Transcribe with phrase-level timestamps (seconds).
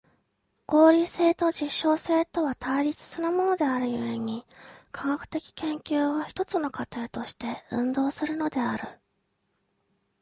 [0.65, 4.47] 合理性と実証性とは対立するものである故に、
[4.91, 8.87] 科学的研究は一つの過程として運動するのである。